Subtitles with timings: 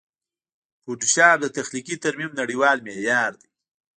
[0.81, 3.49] فوټوشاپ د تخلیقي ترمیم نړېوال معیار دی.